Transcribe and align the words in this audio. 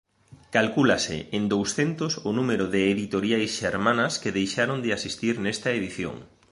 Calcúlase 0.55 1.17
en 1.37 1.43
douscentos 1.53 2.13
o 2.29 2.31
número 2.39 2.65
de 2.73 2.81
editoriais 2.93 3.51
xermanas 3.59 4.13
que 4.21 4.35
deixaron 4.37 4.77
de 4.81 4.89
asistir 4.97 5.35
nesta 5.45 5.69
edición. 5.79 6.15